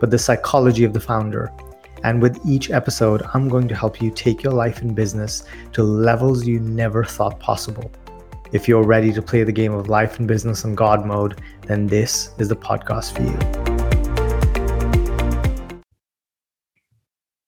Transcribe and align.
but 0.00 0.10
the 0.10 0.18
psychology 0.18 0.84
of 0.84 0.92
the 0.92 1.00
founder. 1.00 1.52
And 2.04 2.22
with 2.22 2.38
each 2.46 2.70
episode, 2.70 3.22
I'm 3.34 3.48
going 3.48 3.66
to 3.68 3.74
help 3.74 4.00
you 4.00 4.10
take 4.10 4.42
your 4.42 4.52
life 4.52 4.82
and 4.82 4.94
business 4.94 5.44
to 5.72 5.82
levels 5.82 6.46
you 6.46 6.60
never 6.60 7.02
thought 7.02 7.40
possible. 7.40 7.90
If 8.52 8.68
you're 8.68 8.84
ready 8.84 9.12
to 9.12 9.20
play 9.20 9.42
the 9.42 9.52
game 9.52 9.74
of 9.74 9.88
life 9.88 10.18
and 10.18 10.28
business 10.28 10.64
in 10.64 10.74
God 10.76 11.04
mode, 11.04 11.40
then 11.66 11.88
this 11.88 12.30
is 12.38 12.48
the 12.48 12.56
podcast 12.56 13.12
for 13.14 13.22
you. 13.22 13.38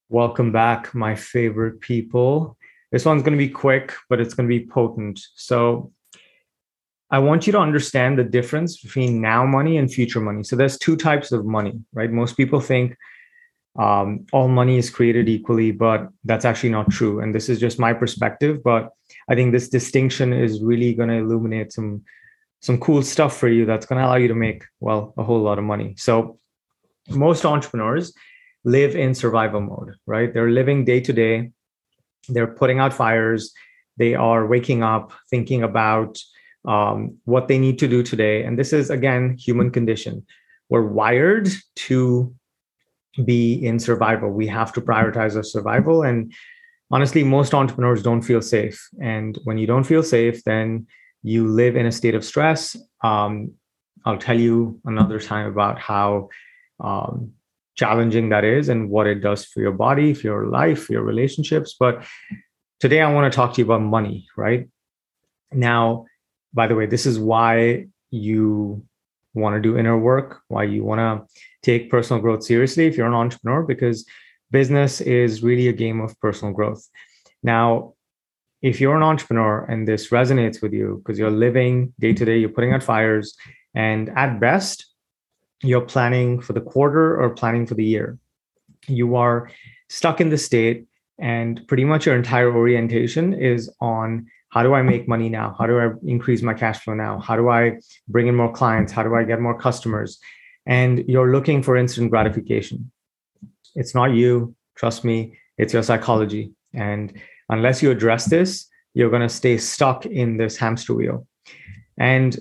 Welcome 0.09 0.51
back, 0.51 0.93
my 0.93 1.15
favorite 1.15 1.81
people. 1.81 2.57
This 2.91 3.05
one's 3.05 3.23
going 3.23 3.39
to 3.39 3.39
be 3.39 3.49
quick, 3.49 3.95
but 4.09 4.21
it's 4.21 4.35
going 4.35 4.49
to 4.49 4.59
be 4.59 4.67
potent. 4.67 5.21
So, 5.37 5.93
I 7.11 7.19
want 7.19 7.47
you 7.47 7.53
to 7.53 7.59
understand 7.59 8.19
the 8.19 8.25
difference 8.25 8.81
between 8.81 9.21
now 9.21 9.45
money 9.45 9.79
and 9.79 9.93
future 9.93 10.21
money. 10.21 10.45
So, 10.45 10.57
there's 10.57 10.79
two 10.79 10.97
types 10.97 11.33
of 11.33 11.45
money, 11.45 11.81
right? 11.93 12.11
Most 12.11 12.37
people 12.37 12.61
think 12.61 12.97
um, 13.79 14.27
all 14.33 14.49
money 14.49 14.79
is 14.79 14.91
created 14.91 15.29
equally, 15.29 15.71
but 15.71 16.09
that's 16.25 16.45
actually 16.45 16.71
not 16.71 16.91
true. 16.91 17.21
And 17.21 17.35
this 17.35 17.49
is 17.49 17.61
just 17.61 17.79
my 17.79 17.93
perspective, 17.93 18.63
but 18.63 18.91
I 19.29 19.35
think 19.35 19.53
this 19.53 19.69
distinction 19.69 20.33
is 20.33 20.61
really 20.61 20.95
going 20.95 21.09
to 21.09 21.17
illuminate 21.17 21.73
some 21.73 22.03
some 22.63 22.79
cool 22.79 23.03
stuff 23.03 23.35
for 23.39 23.49
you 23.49 23.65
that's 23.65 23.87
going 23.87 23.99
to 23.99 24.07
allow 24.07 24.17
you 24.17 24.29
to 24.29 24.35
make 24.35 24.65
well 24.81 25.15
a 25.17 25.25
whole 25.25 25.41
lot 25.41 25.59
of 25.59 25.65
money. 25.65 25.95
So 25.97 26.39
most 27.09 27.47
entrepreneurs 27.47 28.13
live 28.65 28.95
in 28.95 29.15
survival 29.15 29.63
mode, 29.63 29.95
right? 30.07 30.33
They're 30.33 30.51
living 30.51 30.85
day 30.85 31.01
to 31.01 31.13
day. 31.13 31.53
They're 32.29 32.47
putting 32.47 32.79
out 32.79 32.93
fires. 32.93 33.55
They 33.97 34.15
are 34.15 34.47
waking 34.47 34.83
up 34.83 35.13
thinking 35.31 35.63
about 35.63 36.19
um, 36.67 37.17
what 37.25 37.49
they 37.49 37.59
need 37.59 37.79
to 37.79 37.89
do 37.89 38.03
today. 38.03 38.45
And 38.45 38.59
this 38.59 38.73
is 38.73 38.91
again 38.91 39.37
human 39.39 39.71
condition. 39.71 40.27
We're 40.69 40.87
wired 40.87 41.49
to 41.77 42.35
be 43.25 43.55
in 43.55 43.79
survival. 43.79 44.31
We 44.31 44.47
have 44.47 44.73
to 44.75 44.81
prioritize 44.81 45.37
our 45.37 45.43
survival. 45.43 46.03
And 46.03 46.33
honestly, 46.91 47.25
most 47.25 47.55
entrepreneurs 47.55 48.03
don't 48.03 48.23
feel 48.23 48.43
safe. 48.43 48.89
And 49.01 49.39
when 49.45 49.59
you 49.59 49.67
don't 49.67 49.85
feel 49.85 50.03
safe, 50.03 50.45
then 50.45 50.87
you 51.23 51.47
live 51.49 51.77
in 51.77 51.87
a 51.87 51.93
state 51.93 52.15
of 52.15 52.25
stress. 52.25 52.77
Um, 53.03 53.53
I'll 54.05 54.19
tell 54.19 54.39
you 54.39 54.81
another 54.85 55.21
time 55.21 55.47
about 55.47 55.79
how 55.79 56.29
um, 56.79 57.33
challenging 57.75 58.31
that 58.31 58.45
is 58.45 58.69
and 58.69 58.91
what 58.91 59.07
it 59.07 59.17
does 59.17 59.45
for 59.45 59.61
your 59.61 59.73
body, 59.73 60.15
for 60.15 60.27
your 60.27 60.47
life, 60.47 60.85
for 60.85 60.93
your 60.93 61.03
relationships. 61.03 61.75
But 61.79 62.05
today 62.79 63.01
I 63.01 63.13
want 63.13 63.31
to 63.31 63.37
talk 63.37 63.55
to 63.55 63.61
you 63.61 63.65
about 63.65 63.83
money, 63.83 64.27
right? 64.37 64.69
Now, 65.53 66.07
by 66.53 66.67
the 66.67 66.75
way, 66.75 66.87
this 66.87 67.07
is 67.07 67.19
why 67.19 67.87
you 68.11 68.85
want 69.35 69.55
to 69.55 69.61
do 69.61 69.79
inner 69.79 69.97
work, 69.97 70.41
why 70.49 70.65
you 70.65 70.83
want 70.85 70.99
to 71.01 71.41
take 71.63 71.91
personal 71.91 72.21
growth 72.21 72.43
seriously 72.43 72.87
if 72.87 72.97
you're 72.97 73.07
an 73.07 73.15
entrepreneur, 73.15 73.63
because 73.63 74.05
business 74.51 75.01
is 75.01 75.43
really 75.43 75.69
a 75.69 75.73
game 75.73 76.01
of 76.01 76.19
personal 76.21 76.53
growth. 76.53 76.89
Now, 77.43 77.95
if 78.63 78.81
you're 78.81 78.97
an 78.97 79.03
entrepreneur 79.03 79.65
and 79.65 79.87
this 79.87 80.09
resonates 80.11 80.61
with 80.61 80.73
you 80.73 81.01
because 81.05 81.19
you're 81.19 81.31
living 81.31 81.95
day 82.01 82.13
to 82.13 82.25
day, 82.25 82.39
you're 82.39 82.51
putting 82.51 82.73
out 82.73 82.83
fires, 82.83 83.37
and 83.75 84.11
at 84.11 84.41
best, 84.41 84.87
you're 85.63 85.81
planning 85.81 86.41
for 86.41 86.53
the 86.53 86.61
quarter 86.61 87.21
or 87.21 87.31
planning 87.31 87.67
for 87.67 87.75
the 87.75 87.85
year. 87.85 88.19
You 88.89 89.17
are 89.17 89.51
stuck 89.89 90.21
in 90.21 90.31
the 90.31 90.39
state, 90.39 90.87
and 91.19 91.67
pretty 91.69 91.85
much 91.85 92.07
your 92.07 92.17
entire 92.17 92.55
orientation 92.55 93.35
is 93.35 93.71
on 93.81 94.27
how 94.51 94.65
do 94.65 94.75
I 94.75 94.83
make 94.83 95.09
money 95.09 95.29
now? 95.29 95.55
How 95.59 95.67
do 95.67 95.79
I 95.79 95.91
increase 96.05 96.43
my 96.43 96.55
cash 96.55 96.81
flow 96.81 96.95
now? 96.95 97.21
How 97.21 97.37
do 97.37 97.49
I 97.49 97.79
bring 98.09 98.27
in 98.27 98.35
more 98.35 98.53
clients? 98.53 98.93
How 98.93 99.05
do 99.05 99.15
I 99.15 99.23
get 99.23 99.41
more 99.41 99.57
customers? 99.57 100.19
And 100.67 101.05
you're 101.09 101.31
looking 101.31 101.63
for 101.63 101.77
instant 101.77 102.11
gratification. 102.11 102.91
It's 103.77 103.95
not 103.95 104.13
you, 104.13 104.55
trust 104.77 105.05
me, 105.05 105.39
it's 105.57 105.73
your 105.73 105.85
psychology. 105.85 106.53
And 106.75 107.13
unless 107.49 107.81
you 107.81 107.93
address 107.93 108.27
this, 108.27 108.67
you're 108.93 109.11
going 109.11 109.23
to 109.23 109.29
stay 109.29 109.57
stuck 109.57 110.05
in 110.05 110.37
this 110.37 110.57
hamster 110.57 110.95
wheel. 110.95 111.29
And 111.97 112.37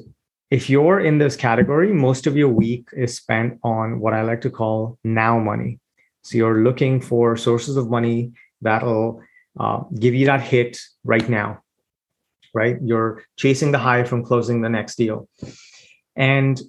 if 0.50 0.68
you're 0.68 1.00
in 1.00 1.20
this 1.20 1.36
category, 1.36 1.94
most 1.94 2.26
of 2.26 2.36
your 2.36 2.50
week 2.50 2.90
is 2.94 3.16
spent 3.16 3.60
on 3.64 4.00
what 4.00 4.16
I 4.16 4.24
like 4.24 4.42
to 4.42 4.50
call 4.50 4.98
now 5.04 5.40
money. 5.40 5.80
So 6.24 6.40
you're 6.40 6.64
looking 6.64 7.02
for 7.02 7.38
sources 7.38 7.78
of 7.78 7.88
money 7.88 8.32
that'll 8.62 9.22
uh, 9.60 9.84
give 10.00 10.16
you 10.16 10.26
that 10.26 10.42
hit 10.42 10.80
right 11.04 11.30
now 11.30 11.62
right? 12.54 12.78
You're 12.84 13.24
chasing 13.38 13.72
the 13.72 13.78
high 13.78 14.04
from 14.04 14.24
closing 14.24 14.62
the 14.62 14.70
next 14.70 14.96
deal. 14.96 15.28
And 16.16 16.62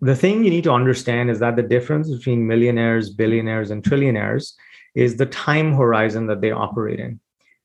the 0.00 0.16
thing 0.16 0.44
you 0.44 0.50
need 0.50 0.64
to 0.64 0.72
understand 0.72 1.30
is 1.30 1.38
that 1.40 1.56
the 1.56 1.62
difference 1.62 2.10
between 2.10 2.46
millionaires, 2.46 3.10
billionaires, 3.10 3.70
and 3.70 3.82
trillionaires 3.82 4.52
is 4.94 5.16
the 5.16 5.26
time 5.26 5.72
horizon 5.72 6.26
that 6.26 6.40
they 6.40 6.50
operate 6.50 7.00
in. 7.00 7.20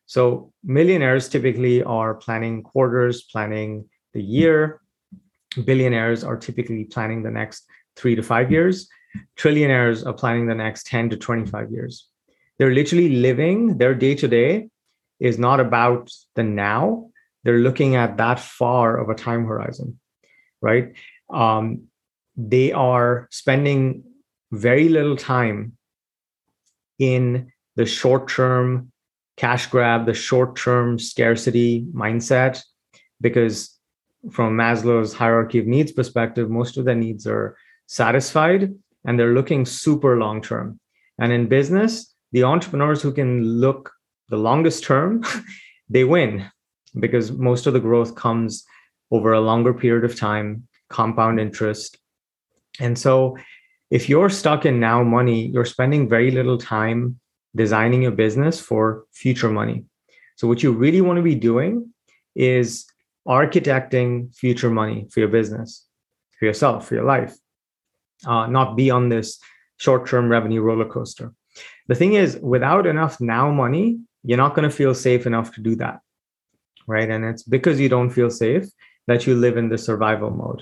So, 0.06 0.52
millionaires 0.64 1.30
typically 1.30 1.84
are 1.84 2.16
planning 2.16 2.64
quarters, 2.64 3.24
planning 3.24 3.90
the 4.14 4.22
year. 4.22 4.82
Billionaires 5.66 6.24
are 6.24 6.38
typically 6.38 6.84
planning 6.86 7.24
the 7.24 7.32
next 7.32 7.66
three 7.96 8.16
to 8.16 8.24
five 8.24 8.52
years. 8.52 8.90
Trillionaires 9.38 10.06
are 10.06 10.14
planning 10.14 10.48
the 10.48 10.56
next 10.56 10.88
10 10.88 11.10
to 11.12 11.18
25 11.18 11.72
years. 11.72 12.08
They're 12.58 12.74
literally 12.74 13.10
living 13.16 13.78
their 13.78 13.96
day 13.96 14.16
to 14.16 14.28
day 14.28 14.70
is 15.20 15.38
not 15.38 15.60
about 15.60 16.12
the 16.36 16.44
now, 16.44 17.11
they're 17.44 17.60
looking 17.60 17.96
at 17.96 18.18
that 18.18 18.40
far 18.40 18.98
of 18.98 19.10
a 19.10 19.16
time 19.16 19.46
horizon 19.46 20.00
right? 20.62 20.94
Um, 21.30 21.88
they 22.38 22.72
are 22.72 23.28
spending 23.32 24.04
very 24.52 24.90
little 24.90 25.18
time 25.18 25.78
in 27.00 27.52
the 27.76 27.86
short 27.86 28.30
term 28.30 28.92
cash 29.38 29.68
grab 29.68 30.06
the 30.06 30.14
short 30.14 30.56
term 30.56 31.00
scarcity 31.00 31.86
mindset 31.94 32.62
because 33.22 33.76
from 34.30 34.58
maslow's 34.58 35.14
hierarchy 35.14 35.58
of 35.58 35.66
needs 35.66 35.92
perspective 35.92 36.50
most 36.50 36.78
of 36.78 36.84
their 36.84 36.96
needs 36.96 37.26
are 37.26 37.58
satisfied 37.88 38.74
and 39.06 39.18
they're 39.18 39.34
looking 39.34 39.66
super 39.66 40.18
long 40.18 40.42
term 40.42 40.78
and 41.18 41.32
in 41.32 41.48
business 41.48 42.14
the 42.34 42.44
entrepreneurs 42.44 43.02
who 43.02 43.12
can 43.12 43.42
look 43.42 43.92
the 44.28 44.38
longest 44.38 44.84
term 44.84 45.24
they 45.90 46.04
win 46.04 46.46
because 47.00 47.32
most 47.32 47.68
of 47.68 47.74
the 47.74 47.80
growth 47.80 48.16
comes 48.16 48.66
over 49.12 49.34
a 49.34 49.42
longer 49.42 49.74
period 49.74 50.06
of 50.06 50.16
time, 50.16 50.68
compound 50.90 51.40
interest. 51.40 51.98
And 52.80 52.98
so 52.98 53.38
if 53.90 54.08
you're 54.08 54.30
stuck 54.30 54.66
in 54.66 54.80
now 54.80 55.04
money, 55.04 55.48
you're 55.48 55.66
spending 55.66 56.08
very 56.08 56.32
little 56.32 56.58
time 56.58 57.20
designing 57.56 58.02
your 58.02 58.12
business 58.12 58.60
for 58.60 59.06
future 59.12 59.50
money. 59.50 59.86
So 60.38 60.48
what 60.48 60.64
you 60.64 60.72
really 60.72 61.02
want 61.02 61.18
to 61.18 61.24
be 61.24 61.36
doing 61.36 61.94
is 62.36 62.86
architecting 63.28 64.34
future 64.34 64.70
money 64.70 65.08
for 65.12 65.20
your 65.20 65.30
business, 65.30 65.86
for 66.40 66.46
yourself, 66.46 66.88
for 66.88 66.96
your 66.96 67.04
life, 67.04 67.36
uh, 68.26 68.48
not 68.48 68.78
be 68.78 68.90
on 68.90 69.10
this 69.10 69.40
short-term 69.78 70.30
revenue 70.30 70.62
roller 70.62 70.86
coaster. 70.86 71.34
The 71.88 71.96
thing 71.96 72.14
is, 72.14 72.40
without 72.42 72.88
enough 72.88 73.20
now 73.20 73.52
money, 73.52 74.00
you're 74.24 74.38
not 74.38 74.56
going 74.56 74.70
to 74.70 74.76
feel 74.76 74.96
safe 74.96 75.26
enough 75.26 75.54
to 75.56 75.62
do 75.62 75.76
that 75.76 76.00
right? 76.92 77.10
And 77.10 77.24
it's 77.26 77.44
because 77.44 77.80
you 77.80 77.90
don't 77.90 78.10
feel 78.18 78.30
safe 78.30 78.66
that 79.08 79.26
you 79.26 79.36
live 79.36 79.58
in 79.58 79.70
the 79.70 79.78
survival 79.78 80.30
mode. 80.30 80.62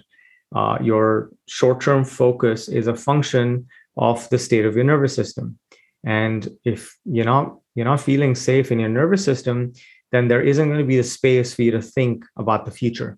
Uh, 0.56 0.78
your 0.82 1.32
short-term 1.48 2.04
focus 2.06 2.70
is 2.70 2.88
a 2.88 2.96
function 2.96 3.68
of 3.98 4.28
the 4.30 4.40
state 4.40 4.66
of 4.66 4.76
your 4.76 4.86
nervous 4.86 5.14
system, 5.14 5.60
and 6.06 6.42
if 6.64 6.98
you're 7.06 7.26
not 7.26 7.58
you're 7.76 7.92
not 7.92 8.02
feeling 8.02 8.34
safe 8.36 8.72
in 8.72 8.80
your 8.80 8.90
nervous 8.90 9.24
system, 9.24 9.74
then 10.12 10.28
there 10.28 10.42
isn't 10.42 10.68
going 10.68 10.80
to 10.80 10.86
be 10.94 10.98
the 10.98 11.04
space 11.04 11.54
for 11.54 11.62
you 11.62 11.72
to 11.72 11.82
think 11.82 12.26
about 12.38 12.66
the 12.66 12.72
future. 12.72 13.18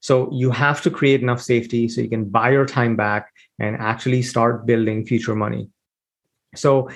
So 0.00 0.28
you 0.32 0.50
have 0.50 0.82
to 0.82 0.90
create 0.90 1.22
enough 1.22 1.42
safety 1.42 1.88
so 1.88 2.00
you 2.00 2.08
can 2.08 2.24
buy 2.24 2.50
your 2.50 2.66
time 2.66 2.96
back 2.96 3.30
and 3.58 3.76
actually 3.76 4.22
start 4.22 4.66
building 4.66 5.06
future 5.06 5.36
money. 5.36 5.68
So 6.54 6.90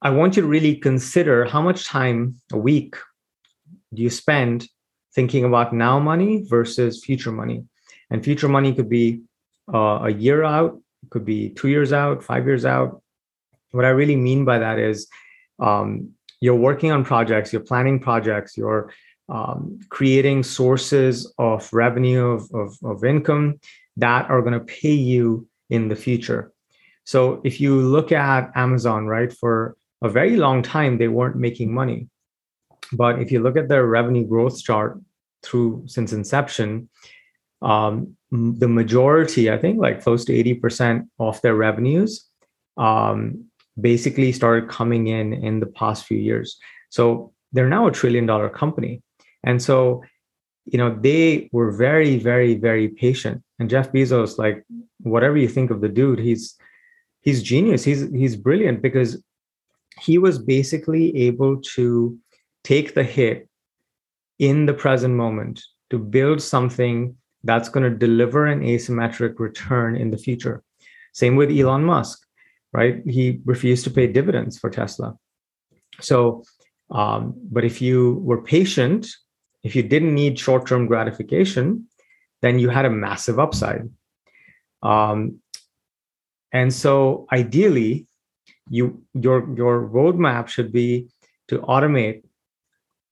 I 0.00 0.10
want 0.10 0.36
you 0.36 0.42
to 0.42 0.48
really 0.48 0.76
consider 0.76 1.44
how 1.44 1.60
much 1.60 1.84
time 1.84 2.36
a 2.52 2.58
week 2.58 2.96
do 3.94 4.02
you 4.02 4.10
spend 4.10 4.68
thinking 5.14 5.44
about 5.44 5.72
now 5.72 5.98
money 5.98 6.44
versus 6.48 7.04
future 7.04 7.32
money? 7.32 7.64
And 8.10 8.24
future 8.24 8.48
money 8.48 8.74
could 8.74 8.88
be 8.88 9.22
uh, 9.72 10.00
a 10.02 10.10
year 10.10 10.44
out, 10.44 10.80
could 11.10 11.24
be 11.24 11.50
two 11.50 11.68
years 11.68 11.92
out, 11.92 12.22
five 12.22 12.46
years 12.46 12.64
out. 12.64 13.02
what 13.72 13.84
I 13.84 13.90
really 13.90 14.16
mean 14.16 14.44
by 14.44 14.58
that 14.58 14.78
is 14.78 15.08
um, 15.58 16.10
you're 16.40 16.54
working 16.54 16.90
on 16.90 17.04
projects, 17.04 17.52
you're 17.52 17.62
planning 17.62 18.00
projects, 18.00 18.56
you're 18.56 18.92
um, 19.28 19.80
creating 19.90 20.42
sources 20.42 21.32
of 21.38 21.68
revenue, 21.72 22.30
of, 22.30 22.50
of, 22.54 22.78
of 22.84 23.04
income 23.04 23.60
that 23.96 24.30
are 24.30 24.40
going 24.40 24.54
to 24.54 24.60
pay 24.60 24.92
you 24.92 25.46
in 25.68 25.88
the 25.88 25.96
future. 25.96 26.52
So 27.04 27.40
if 27.44 27.60
you 27.60 27.80
look 27.80 28.12
at 28.12 28.50
Amazon, 28.54 29.06
right, 29.06 29.32
for 29.32 29.76
a 30.02 30.08
very 30.08 30.36
long 30.36 30.62
time, 30.62 30.98
they 30.98 31.08
weren't 31.08 31.36
making 31.36 31.72
money. 31.72 32.08
But 32.92 33.20
if 33.20 33.30
you 33.30 33.40
look 33.40 33.56
at 33.56 33.68
their 33.68 33.86
revenue 33.86 34.26
growth 34.26 34.62
chart 34.62 35.00
through 35.42 35.84
since 35.86 36.12
inception, 36.12 36.88
um, 37.62 38.16
the 38.30 38.68
majority, 38.68 39.50
I 39.50 39.58
think 39.58 39.80
like 39.80 40.02
close 40.02 40.24
to 40.26 40.32
80% 40.32 41.08
of 41.18 41.40
their 41.42 41.54
revenues 41.54 42.28
um, 42.76 43.44
basically 43.80 44.32
started 44.32 44.68
coming 44.68 45.08
in 45.08 45.32
in 45.32 45.60
the 45.60 45.66
past 45.66 46.06
few 46.06 46.18
years. 46.18 46.58
So 46.90 47.32
they're 47.52 47.68
now 47.68 47.86
a 47.86 47.92
trillion 47.92 48.26
dollar 48.26 48.48
company. 48.48 49.02
And 49.44 49.62
so, 49.62 50.02
you 50.64 50.78
know, 50.78 50.96
they 51.00 51.48
were 51.52 51.72
very, 51.72 52.18
very, 52.18 52.54
very 52.54 52.88
patient. 52.88 53.42
And 53.58 53.70
Jeff 53.70 53.92
Bezos, 53.92 54.38
like 54.38 54.64
whatever 55.00 55.36
you 55.36 55.48
think 55.48 55.70
of 55.70 55.80
the 55.80 55.88
dude, 55.88 56.18
he's 56.18 56.56
he's 57.22 57.42
genius. 57.42 57.84
He's 57.84 58.10
he's 58.10 58.36
brilliant 58.36 58.82
because 58.82 59.22
he 60.00 60.18
was 60.18 60.38
basically 60.38 61.16
able 61.16 61.60
to 61.74 62.18
take 62.64 62.94
the 62.94 63.04
hit 63.04 63.48
in 64.38 64.66
the 64.66 64.74
present 64.74 65.14
moment 65.14 65.62
to 65.90 65.98
build 65.98 66.42
something 66.42 67.16
that's 67.44 67.68
going 67.68 67.90
to 67.90 67.96
deliver 67.96 68.46
an 68.46 68.60
asymmetric 68.60 69.38
return 69.38 69.96
in 69.96 70.10
the 70.10 70.18
future. 70.18 70.62
Same 71.12 71.36
with 71.36 71.50
Elon 71.50 71.84
Musk, 71.84 72.20
right? 72.72 73.00
He 73.06 73.40
refused 73.44 73.84
to 73.84 73.90
pay 73.90 74.06
dividends 74.06 74.58
for 74.58 74.70
Tesla. 74.70 75.16
So, 76.00 76.44
um, 76.90 77.34
but 77.50 77.64
if 77.64 77.80
you 77.82 78.20
were 78.24 78.42
patient, 78.42 79.08
if 79.62 79.74
you 79.74 79.82
didn't 79.82 80.14
need 80.14 80.38
short 80.38 80.66
term 80.66 80.86
gratification, 80.86 81.88
then 82.42 82.58
you 82.58 82.68
had 82.68 82.84
a 82.84 82.90
massive 82.90 83.38
upside. 83.38 83.88
Um, 84.82 85.40
and 86.52 86.72
so, 86.72 87.26
ideally, 87.32 88.06
you 88.70 89.02
your 89.14 89.38
your 89.56 89.88
roadmap 89.88 90.48
should 90.48 90.72
be 90.72 91.08
to 91.48 91.58
automate 91.58 92.22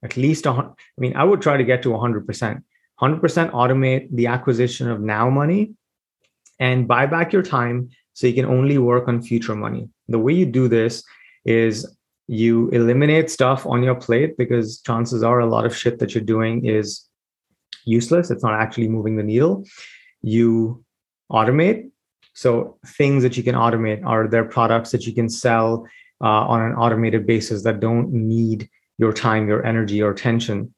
at 0.03 0.17
least 0.17 0.47
a, 0.47 0.51
I 0.51 0.73
mean, 0.99 1.17
I 1.17 1.25
would 1.25 1.41
try 1.43 1.57
to 1.57 1.65
get 1.65 1.83
to 1.83 1.91
100%. 1.91 2.63
100% 3.01 3.51
automate 3.51 4.09
the 4.11 4.27
acquisition 4.27 4.91
of 4.91 5.01
now 5.01 5.29
money 5.29 5.75
and 6.59 6.89
buy 6.89 7.07
back 7.07 7.33
your 7.33 7.43
time 7.43 7.91
so 8.15 8.27
you 8.27 8.35
can 8.35 8.47
only 8.47 8.79
work 8.79 9.09
on 9.09 9.21
future 9.21 9.55
money. 9.55 9.89
The 10.09 10.19
way 10.19 10.33
you 10.33 10.47
do 10.47 10.69
this 10.69 11.05
is 11.45 11.87
you 12.29 12.71
eliminate 12.71 13.31
stuff 13.31 13.67
on 13.67 13.83
your 13.83 13.95
plate 13.95 14.37
because 14.37 14.81
chances 14.81 15.23
are 15.23 15.41
a 15.41 15.47
lot 15.47 15.67
of 15.67 15.77
shit 15.77 15.99
that 15.99 16.15
you're 16.15 16.25
doing 16.25 16.65
is 16.65 17.07
useless. 17.85 18.31
It's 18.31 18.43
not 18.43 18.55
actually 18.55 18.89
moving 18.89 19.17
the 19.17 19.23
needle. 19.23 19.65
You 20.23 20.85
automate. 21.31 21.91
So 22.33 22.79
things 22.87 23.23
that 23.23 23.37
you 23.37 23.43
can 23.43 23.55
automate 23.55 24.05
are 24.05 24.29
there 24.29 24.45
products 24.45 24.91
that 24.91 25.07
you 25.07 25.15
can 25.15 25.29
sell 25.29 25.87
uh, 26.21 26.27
on 26.27 26.63
an 26.63 26.73
automated 26.75 27.27
basis 27.27 27.63
that 27.65 27.81
don't 27.81 28.13
need 28.13 28.69
your 28.99 29.13
time, 29.13 29.49
your 29.49 29.65
energy, 29.65 29.97
your 29.97 30.11
attention, 30.11 30.75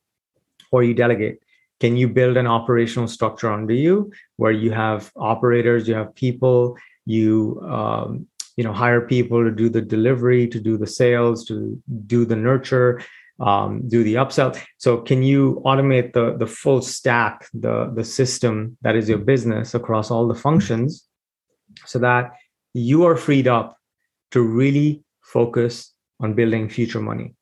or 0.71 0.83
you 0.83 0.95
delegate 0.95 1.39
can 1.81 1.97
you 1.97 2.09
build 2.09 2.37
an 2.37 2.47
operational 2.47 3.09
structure 3.09 3.51
under 3.51 3.75
you 3.75 4.11
where 4.37 4.53
you 4.53 4.71
have 4.71 5.11
operators 5.17 5.89
you 5.89 5.95
have 5.95 6.15
people 6.15 6.77
you 7.07 7.61
um, 7.71 8.27
you 8.57 8.65
know 8.65 8.73
hire 8.73 9.01
people 9.01 9.45
to 9.45 9.51
do 9.51 9.69
the 9.69 9.81
delivery 9.81 10.47
to 10.49 10.61
do 10.61 10.77
the 10.77 10.87
sales 10.87 11.45
to 11.45 11.81
do 12.07 12.25
the 12.25 12.37
nurture 12.37 13.01
um, 13.41 13.89
do 13.89 14.03
the 14.03 14.15
upsell? 14.15 14.61
So 14.79 14.99
can 14.99 15.23
you 15.23 15.63
automate 15.65 16.13
the 16.13 16.37
the 16.37 16.47
full 16.47 16.83
stack 16.83 17.49
the 17.55 17.93
the 17.95 18.03
system 18.03 18.77
that 18.83 18.97
is 18.97 19.09
your 19.09 19.19
business 19.19 19.75
across 19.75 20.11
all 20.11 20.27
the 20.27 20.35
functions 20.35 21.07
so 21.87 22.01
that 22.01 22.33
you 22.75 23.05
are 23.07 23.17
freed 23.17 23.47
up 23.47 23.77
to 24.33 24.43
really 24.43 25.05
focus 25.23 25.95
on 26.19 26.35
building 26.35 26.69
future 26.69 27.01
money 27.01 27.37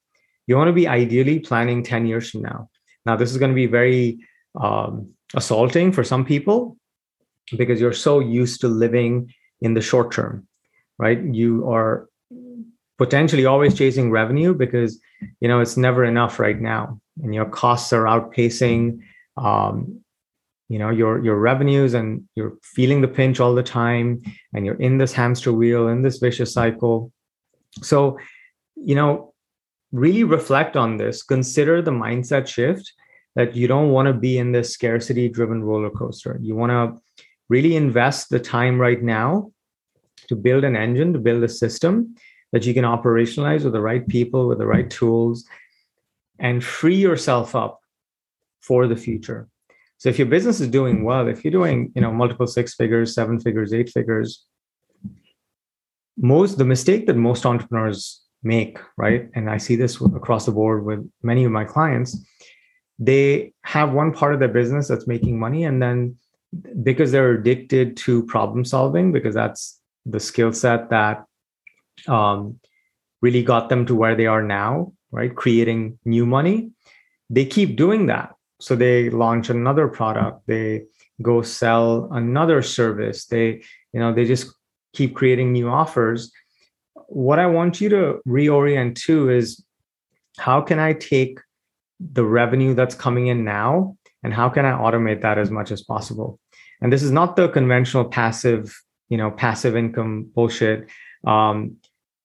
you 0.46 0.56
want 0.56 0.69
to 0.69 0.72
be 0.72 0.88
ideally 0.88 1.38
planning 1.38 1.82
10 1.82 2.06
years 2.06 2.31
from 2.31 2.43
now 2.43 2.69
now, 3.06 3.14
this 3.14 3.31
is 3.31 3.38
going 3.38 3.52
to 3.52 3.54
be 3.54 3.66
very 3.66 4.19
um, 4.60 5.14
assaulting 5.32 5.93
for 5.93 6.02
some 6.02 6.25
people 6.25 6.76
because 7.56 7.81
you're 7.81 7.93
so 7.93 8.19
used 8.19 8.60
to 8.62 8.69
living 8.69 9.32
in 9.60 9.75
the 9.75 9.81
short 9.81 10.10
term, 10.10 10.46
right? 10.98 11.22
You 11.22 11.70
are 11.70 12.08
potentially 12.98 13.46
always 13.46 13.75
chasing 13.75 14.10
revenue 14.10 14.54
because 14.54 15.00
you 15.40 15.48
know 15.48 15.60
it's 15.60 15.76
never 15.76 16.04
enough 16.04 16.40
right 16.40 16.60
now, 16.60 17.00
and 17.22 17.32
your 17.32 17.46
costs 17.46 17.93
are 17.93 18.04
outpacing, 18.04 18.98
um, 19.37 20.00
you 20.69 20.81
know, 20.81 20.90
your 20.90 21.25
your 21.25 21.38
revenues, 21.38 21.94
and 21.94 22.25
you're 22.34 22.54
feeling 22.64 23.02
the 23.02 23.08
pinch 23.08 23.38
all 23.38 23.54
the 23.54 23.62
time, 23.62 24.20
and 24.52 24.66
you're 24.66 24.81
in 24.81 24.98
this 24.98 25.12
hamster 25.12 25.52
wheel, 25.52 25.87
in 25.87 26.02
this 26.02 26.19
vicious 26.19 26.52
cycle. 26.52 27.12
So, 27.82 28.19
you 28.75 28.96
know, 28.96 29.34
really 29.93 30.25
reflect 30.25 30.77
on 30.77 30.97
this, 30.97 31.23
consider 31.23 31.81
the 31.81 31.91
mindset 31.91 32.47
shift 32.47 32.93
that 33.35 33.55
you 33.55 33.69
don't 33.69 33.91
want 33.91 34.06
to 34.06 34.15
be 34.15 34.38
in 34.38 34.53
this 34.53 34.73
scarcity 34.73 35.29
driven 35.29 35.62
roller 35.62 35.91
coaster. 35.91 36.38
You 36.41 36.56
want 36.56 36.71
to 36.71 37.00
really 37.49 37.77
invest 37.77 38.31
the 38.31 38.41
time 38.41 38.81
right 38.81 39.03
now 39.03 39.53
to 40.29 40.37
build 40.37 40.65
an 40.65 40.75
engine, 40.75 41.12
to 41.12 41.19
build 41.19 41.44
a 41.44 41.49
system 41.49 42.15
that 42.53 42.65
you 42.67 42.75
can 42.75 42.85
operationalize 42.85 43.65
with 43.65 43.73
the 43.73 43.81
right 43.81 44.06
people, 44.09 44.49
with 44.49 44.59
the 44.59 44.67
right 44.67 44.88
tools, 44.88 45.44
and 46.39 46.65
free 46.65 46.97
yourself 46.97 47.55
up 47.55 47.81
for 48.61 48.87
the 48.87 48.97
future. 48.97 49.49
So 49.99 50.09
if 50.09 50.19
your 50.19 50.27
business 50.27 50.61
is 50.61 50.69
doing 50.69 51.05
well, 51.05 51.29
if 51.29 51.44
you're 51.44 51.53
doing, 51.53 51.93
you 51.94 52.03
know, 52.03 52.12
multiple 52.12 52.47
six 52.47 52.75
figures, 52.75 53.15
seven 53.15 53.41
figures, 53.41 53.73
eight 53.73 53.91
figures, 53.91 54.44
most 56.19 56.59
the 56.59 56.65
mistake 56.65 57.06
that 57.06 57.17
most 57.17 57.47
entrepreneurs 57.47 58.23
make, 58.46 58.78
right? 58.96 59.28
And 59.34 59.50
I 59.50 59.58
see 59.58 59.76
this 59.76 60.00
across 60.00 60.46
the 60.46 60.52
board 60.52 60.84
with 60.84 61.10
many 61.22 61.44
of 61.44 61.50
my 61.50 61.64
clients, 61.64 62.16
they 62.98 63.52
have 63.62 63.93
one 63.93 64.12
part 64.12 64.32
of 64.32 64.40
their 64.40 64.48
business 64.48 64.88
that's 64.88 65.06
making 65.06 65.38
money. 65.38 65.64
And 65.64 65.82
then 65.82 66.16
because 66.82 67.12
they're 67.12 67.32
addicted 67.32 67.96
to 67.98 68.22
problem 68.25 68.64
solving, 68.64 69.12
because 69.12 69.34
that's 69.34 69.81
the 70.06 70.20
skill 70.20 70.52
set 70.52 70.90
that 70.90 71.25
um, 72.06 72.58
really 73.20 73.43
got 73.43 73.69
them 73.69 73.84
to 73.87 73.94
where 73.94 74.15
they 74.15 74.26
are 74.26 74.43
now, 74.43 74.93
right? 75.10 75.34
Creating 75.34 75.98
new 76.05 76.24
money, 76.24 76.70
they 77.29 77.44
keep 77.44 77.76
doing 77.76 78.06
that. 78.06 78.31
So 78.60 78.76
they 78.76 79.10
launch 79.10 79.50
another 79.50 79.88
product, 79.88 80.46
they 80.46 80.84
go 81.20 81.43
sell 81.43 82.08
another 82.12 82.62
service, 82.62 83.26
they, 83.26 83.62
you 83.93 84.00
know, 84.00 84.15
they 84.15 84.24
just 84.24 84.55
keep 84.94 85.15
creating 85.15 85.53
new 85.53 85.69
offers 85.69 86.32
what 87.08 87.39
I 87.39 87.46
want 87.46 87.81
you 87.81 87.89
to 87.91 88.20
reorient 88.27 88.96
to 89.06 89.31
is 89.31 89.65
how 90.39 90.60
can 90.60 90.79
I 90.79 90.93
take 90.93 91.41
the 92.01 92.25
revenue 92.25 92.75
that's 92.75 92.94
coming 92.94 93.29
in 93.29 93.44
now 93.44 93.96
and 94.22 94.34
how 94.34 94.48
can 94.48 94.65
I 94.65 94.72
automate 94.72 95.22
that 95.22 95.39
as 95.39 95.51
much 95.51 95.70
as 95.70 95.82
possible? 95.82 96.39
And 96.81 96.93
this 96.93 97.03
is 97.03 97.10
not 97.10 97.36
the 97.36 97.48
conventional 97.48 98.05
passive, 98.05 98.79
you 99.08 99.17
know, 99.17 99.31
passive 99.31 99.77
income 99.77 100.31
bullshit. 100.34 100.89
Um, 101.27 101.77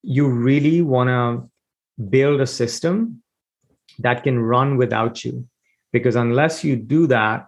you 0.03 0.27
really 0.27 0.81
want 0.81 1.09
to 1.09 2.03
build 2.09 2.41
a 2.41 2.47
system 2.47 3.21
that 4.00 4.23
can 4.23 4.39
run 4.39 4.77
without 4.77 5.23
you, 5.23 5.47
because 5.93 6.15
unless 6.15 6.63
you 6.63 6.75
do 6.75 7.07
that, 7.07 7.47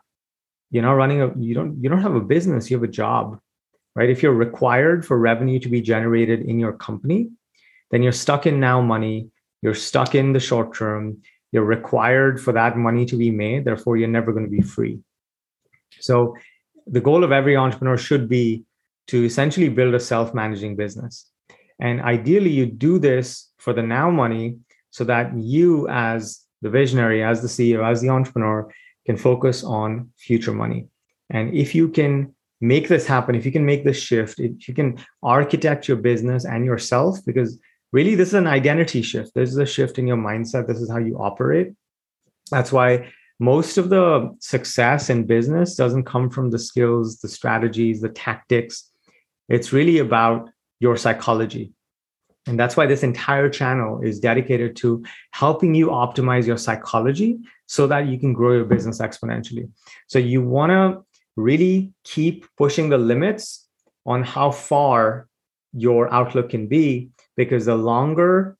you're 0.71 0.83
not 0.83 0.93
running 0.93 1.21
a 1.21 1.31
you 1.37 1.53
don't 1.53 1.81
you 1.81 1.89
don't 1.89 2.01
have 2.01 2.15
a 2.15 2.21
business. 2.21 2.69
You 2.69 2.77
have 2.77 2.83
a 2.83 2.87
job 2.87 3.39
right? 3.95 4.09
If 4.09 4.23
you're 4.23 4.33
required 4.33 5.05
for 5.05 5.17
revenue 5.17 5.59
to 5.59 5.69
be 5.69 5.81
generated 5.81 6.41
in 6.41 6.59
your 6.59 6.73
company, 6.73 7.29
then 7.91 8.03
you're 8.03 8.11
stuck 8.11 8.47
in 8.47 8.59
now 8.59 8.81
money, 8.81 9.29
you're 9.61 9.75
stuck 9.75 10.15
in 10.15 10.33
the 10.33 10.39
short 10.39 10.75
term, 10.75 11.21
you're 11.51 11.63
required 11.63 12.41
for 12.41 12.51
that 12.53 12.77
money 12.77 13.05
to 13.05 13.15
be 13.15 13.29
made, 13.29 13.65
therefore, 13.65 13.97
you're 13.97 14.07
never 14.07 14.33
going 14.33 14.45
to 14.45 14.51
be 14.51 14.61
free. 14.61 14.99
So, 15.99 16.35
the 16.87 16.99
goal 16.99 17.23
of 17.23 17.31
every 17.31 17.55
entrepreneur 17.55 17.97
should 17.97 18.27
be 18.27 18.65
to 19.07 19.23
essentially 19.23 19.69
build 19.69 19.93
a 19.93 19.99
self 19.99 20.33
managing 20.33 20.75
business. 20.75 21.29
And 21.79 22.01
ideally, 22.01 22.49
you 22.49 22.65
do 22.65 22.99
this 22.99 23.51
for 23.57 23.73
the 23.73 23.83
now 23.83 24.09
money 24.09 24.57
so 24.89 25.03
that 25.05 25.35
you, 25.37 25.87
as 25.89 26.41
the 26.61 26.69
visionary, 26.69 27.23
as 27.23 27.41
the 27.41 27.47
CEO, 27.47 27.87
as 27.87 28.01
the 28.01 28.09
entrepreneur, 28.09 28.69
can 29.05 29.17
focus 29.17 29.63
on 29.63 30.09
future 30.17 30.53
money. 30.53 30.87
And 31.29 31.53
if 31.53 31.75
you 31.75 31.89
can 31.89 32.33
make 32.63 32.87
this 32.87 33.05
happen, 33.05 33.35
if 33.35 33.45
you 33.45 33.51
can 33.51 33.65
make 33.65 33.83
this 33.83 34.01
shift, 34.01 34.39
if 34.39 34.69
you 34.69 34.73
can 34.73 34.97
architect 35.21 35.85
your 35.89 35.97
business 35.97 36.45
and 36.45 36.63
yourself, 36.63 37.19
because 37.25 37.59
really 37.91 38.15
this 38.15 38.29
is 38.29 38.35
an 38.35 38.47
identity 38.47 39.01
shift. 39.01 39.33
This 39.35 39.49
is 39.49 39.57
a 39.57 39.65
shift 39.65 39.99
in 39.99 40.07
your 40.07 40.15
mindset. 40.15 40.65
This 40.65 40.79
is 40.79 40.89
how 40.89 40.99
you 40.99 41.17
operate. 41.17 41.73
That's 42.51 42.71
why 42.71 43.11
most 43.37 43.77
of 43.77 43.89
the 43.89 44.33
success 44.39 45.09
in 45.09 45.25
business 45.25 45.75
doesn't 45.75 46.05
come 46.05 46.29
from 46.29 46.51
the 46.51 46.59
skills, 46.59 47.19
the 47.19 47.27
strategies, 47.27 47.99
the 47.99 48.07
tactics. 48.07 48.89
It's 49.49 49.73
really 49.73 49.97
about 49.97 50.49
your 50.79 50.95
psychology. 50.95 51.73
And 52.47 52.57
that's 52.57 52.77
why 52.77 52.85
this 52.85 53.03
entire 53.03 53.49
channel 53.49 54.01
is 54.01 54.21
dedicated 54.21 54.77
to 54.77 55.03
helping 55.31 55.75
you 55.75 55.87
optimize 55.87 56.47
your 56.47 56.57
psychology 56.57 57.39
so 57.65 57.87
that 57.87 58.07
you 58.07 58.17
can 58.17 58.31
grow 58.31 58.53
your 58.53 58.65
business 58.65 58.99
exponentially. 58.99 59.69
So 60.07 60.17
you 60.19 60.41
want 60.41 60.69
to 60.69 61.03
really 61.35 61.93
keep 62.03 62.45
pushing 62.57 62.89
the 62.89 62.97
limits 62.97 63.67
on 64.05 64.23
how 64.23 64.51
far 64.51 65.27
your 65.73 66.13
outlook 66.13 66.49
can 66.49 66.67
be 66.67 67.09
because 67.35 67.65
the 67.65 67.75
longer 67.75 68.57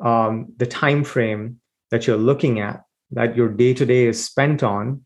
um, 0.00 0.52
the 0.56 0.66
time 0.66 1.04
frame 1.04 1.60
that 1.90 2.06
you're 2.06 2.16
looking 2.16 2.60
at 2.60 2.82
that 3.12 3.36
your 3.36 3.48
day 3.48 3.72
to 3.72 3.86
day 3.86 4.06
is 4.06 4.22
spent 4.24 4.62
on 4.62 5.04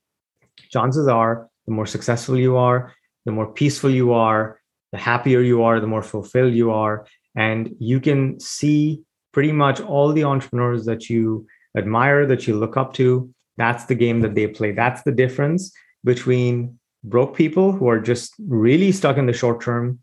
chances 0.71 1.07
are 1.07 1.49
the 1.67 1.73
more 1.73 1.87
successful 1.87 2.39
you 2.39 2.57
are 2.57 2.93
the 3.25 3.33
more 3.33 3.53
peaceful 3.53 3.91
you 3.91 4.13
are 4.13 4.59
the 4.93 4.99
happier 4.99 5.41
you 5.41 5.63
are 5.63 5.81
the 5.81 5.87
more 5.87 6.03
fulfilled 6.03 6.55
you 6.55 6.71
are. 6.71 7.07
And 7.35 7.75
you 7.79 8.01
can 8.01 8.41
see 8.41 9.03
pretty 9.33 9.53
much 9.53 9.81
all 9.81 10.13
the 10.13 10.25
entrepreneurs 10.25 10.87
that 10.87 11.11
you 11.11 11.47
admire 11.77 12.27
that 12.27 12.47
you 12.47 12.57
look 12.57 12.77
up 12.77 12.95
to. 12.95 13.31
That's 13.59 13.85
the 13.85 13.95
game 13.95 14.21
that 14.21 14.35
they 14.35 14.47
play. 14.47 14.73
That's 14.73 15.03
the 15.03 15.13
difference 15.13 15.73
between 16.05 16.79
broke 17.07 17.37
people 17.37 17.73
who 17.73 17.89
are 17.89 18.01
just 18.01 18.35
really 18.47 18.93
stuck 18.93 19.17
in 19.17 19.27
the 19.27 19.33
short 19.33 19.61
term. 19.61 20.01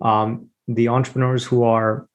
Um, 0.00 0.50
the 0.68 0.88
entrepreneurs 0.88 1.44
who 1.44 1.62
are 1.62 2.08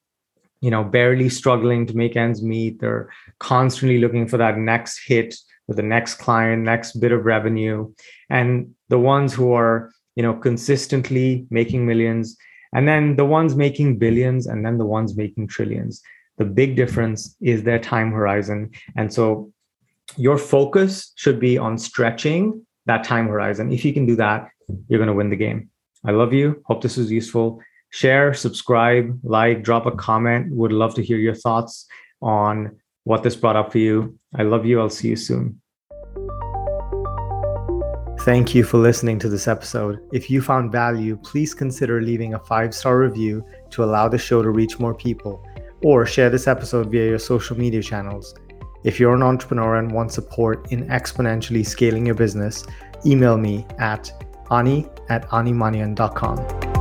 you 0.60 0.70
know 0.70 0.84
barely 0.84 1.28
struggling 1.28 1.86
to 1.86 1.96
make 1.96 2.16
ends 2.16 2.42
meet 2.42 2.78
they're 2.80 3.10
constantly 3.40 3.98
looking 3.98 4.28
for 4.28 4.36
that 4.36 4.58
next 4.58 5.00
hit 5.06 5.34
with 5.66 5.76
the 5.76 5.82
next 5.82 6.14
client 6.16 6.62
next 6.62 7.00
bit 7.00 7.12
of 7.12 7.24
revenue. 7.24 7.92
And 8.30 8.74
the 8.88 8.98
ones 8.98 9.32
who 9.32 9.52
are 9.52 9.90
you 10.16 10.22
know 10.22 10.34
consistently 10.34 11.46
making 11.50 11.86
millions 11.86 12.36
and 12.72 12.88
then 12.88 13.16
the 13.16 13.24
ones 13.24 13.54
making 13.54 13.98
billions 13.98 14.46
and 14.46 14.64
then 14.64 14.78
the 14.78 14.86
ones 14.86 15.16
making 15.16 15.48
trillions. 15.48 16.02
The 16.38 16.44
big 16.44 16.76
difference 16.76 17.36
is 17.40 17.62
their 17.62 17.78
time 17.78 18.10
horizon. 18.10 18.70
And 18.96 19.12
so 19.12 19.52
your 20.16 20.38
focus 20.38 21.12
should 21.16 21.38
be 21.38 21.58
on 21.58 21.78
stretching 21.78 22.66
that 22.86 23.04
time 23.04 23.28
horizon. 23.28 23.72
If 23.72 23.84
you 23.84 23.92
can 23.92 24.06
do 24.06 24.16
that 24.16 24.48
you're 24.88 24.98
going 24.98 25.08
to 25.08 25.14
win 25.14 25.30
the 25.30 25.36
game. 25.36 25.70
I 26.04 26.10
love 26.10 26.32
you. 26.32 26.62
Hope 26.66 26.82
this 26.82 26.96
was 26.96 27.10
useful. 27.10 27.60
Share 27.90 28.32
subscribe 28.34 29.18
like 29.22 29.62
drop 29.62 29.86
a 29.86 29.92
comment. 29.92 30.52
Would 30.54 30.72
love 30.72 30.94
to 30.94 31.02
hear 31.02 31.18
your 31.18 31.34
thoughts 31.34 31.86
on 32.20 32.78
what 33.04 33.22
this 33.22 33.36
brought 33.36 33.56
up 33.56 33.72
for 33.72 33.78
you. 33.78 34.18
I 34.34 34.42
love 34.42 34.64
you. 34.64 34.80
I'll 34.80 34.90
see 34.90 35.08
you 35.08 35.16
soon. 35.16 35.60
Thank 38.20 38.54
you 38.54 38.62
for 38.62 38.78
listening 38.78 39.18
to 39.18 39.28
this 39.28 39.48
episode. 39.48 39.98
If 40.12 40.30
you 40.30 40.40
found 40.40 40.70
value, 40.70 41.16
please 41.16 41.54
consider 41.54 42.00
leaving 42.00 42.34
a 42.34 42.38
five 42.38 42.72
star 42.72 42.98
review 42.98 43.44
to 43.70 43.82
allow 43.82 44.08
the 44.08 44.18
show 44.18 44.42
to 44.42 44.50
reach 44.50 44.78
more 44.78 44.94
people, 44.94 45.44
or 45.82 46.06
share 46.06 46.30
this 46.30 46.46
episode 46.46 46.88
via 46.88 47.08
your 47.08 47.18
social 47.18 47.58
media 47.58 47.82
channels. 47.82 48.32
If 48.84 48.98
you're 48.98 49.14
an 49.14 49.22
entrepreneur 49.22 49.76
and 49.76 49.92
want 49.92 50.12
support 50.12 50.72
in 50.72 50.86
exponentially 50.88 51.64
scaling 51.64 52.06
your 52.06 52.16
business, 52.16 52.64
email 53.06 53.38
me 53.38 53.66
at 53.78 54.12
ani 54.50 54.86
at 55.08 55.28
animanian.com. 55.28 56.71